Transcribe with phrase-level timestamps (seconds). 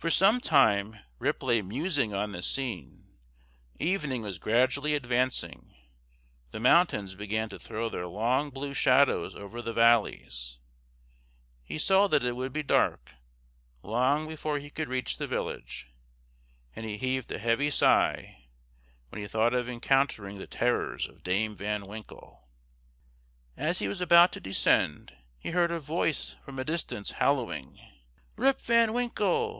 [0.00, 3.08] For some time Rip lay musing on this scene;
[3.80, 5.74] evening was gradually advancing;
[6.52, 10.58] the mountains began to throw their long blue shadows over the valleys;
[11.64, 13.14] he saw that it would be dark
[13.82, 15.88] long before he could reach the village;
[16.76, 18.44] and he heaved a heavy sigh
[19.08, 22.46] when he thought of encountering the terrors of Dame Van Winkle.
[23.56, 27.80] As he was about to descend, he heard a voice from a distance hallooing:
[28.36, 29.48] "Rip Van Winkle!